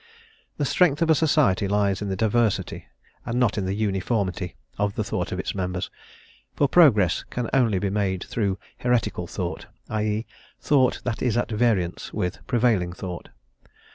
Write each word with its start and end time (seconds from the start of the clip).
The 0.57 0.65
strength 0.65 1.03
of 1.03 1.11
a 1.11 1.13
society 1.13 1.67
lies 1.67 2.01
in 2.01 2.07
the 2.09 2.15
diversity, 2.15 2.87
and 3.23 3.39
not 3.39 3.55
in 3.55 3.65
the 3.67 3.75
uniformity, 3.75 4.55
of 4.79 4.95
the 4.95 5.03
thought 5.03 5.31
of 5.31 5.39
its 5.39 5.53
members, 5.53 5.91
for 6.55 6.67
progress 6.67 7.23
can 7.29 7.51
only 7.53 7.77
be 7.77 7.91
made 7.91 8.23
through 8.23 8.57
heretical 8.79 9.27
thought, 9.27 9.67
i.e., 9.89 10.25
thought 10.59 11.01
that 11.03 11.21
is 11.21 11.37
at 11.37 11.51
variance 11.51 12.11
with 12.11 12.39
prevailing 12.47 12.93
thought. 12.93 13.29